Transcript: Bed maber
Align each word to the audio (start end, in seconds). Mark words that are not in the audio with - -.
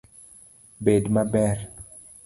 Bed 0.83 1.03
maber 1.13 1.57